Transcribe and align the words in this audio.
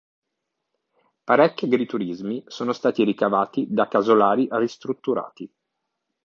Parecchi 1.25 1.65
agriturismi 1.65 2.43
sono 2.47 2.73
stati 2.73 3.03
ricavati 3.03 3.67
da 3.69 3.87
casolari 3.87 4.47
ristrutturati. 4.49 5.47